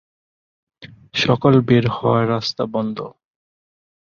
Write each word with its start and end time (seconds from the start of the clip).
সকল 1.13 1.53
বের 1.61 1.85
হওয়ার 1.89 2.25
রাস্তা 2.29 2.63
বন্ধ। 2.65 2.97